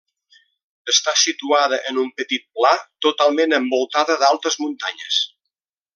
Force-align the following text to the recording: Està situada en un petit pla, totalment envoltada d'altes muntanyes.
Està 0.93 1.13
situada 1.23 1.79
en 1.91 1.99
un 2.05 2.09
petit 2.21 2.45
pla, 2.61 2.73
totalment 3.07 3.57
envoltada 3.59 4.17
d'altes 4.25 4.59
muntanyes. 4.65 5.25